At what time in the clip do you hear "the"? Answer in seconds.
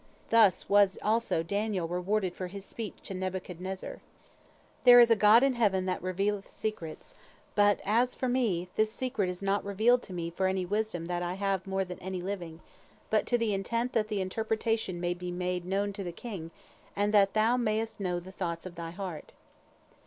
13.37-13.53, 14.07-14.21, 16.03-16.11, 18.19-18.31